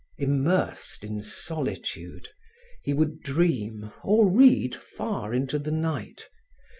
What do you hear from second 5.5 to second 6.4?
the night.